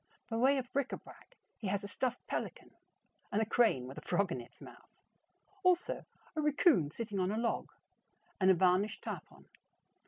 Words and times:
By 0.31 0.37
way 0.37 0.57
of 0.57 0.73
bric 0.73 0.91
a 0.93 0.97
brac, 0.97 1.37
he 1.59 1.67
has 1.67 1.83
a 1.83 1.87
stuffed 1.87 2.25
pelican 2.25 2.71
and 3.31 3.39
a 3.39 3.45
crane 3.45 3.85
with 3.87 3.99
a 3.99 4.01
frog 4.01 4.31
in 4.31 4.41
its 4.41 4.59
mouth, 4.59 4.89
also 5.61 6.05
a 6.35 6.41
raccoon 6.41 6.89
sitting 6.89 7.19
on 7.19 7.29
a 7.29 7.37
log, 7.37 7.71
and 8.39 8.49
a 8.49 8.55
varnished 8.55 9.03
tarpon. 9.03 9.45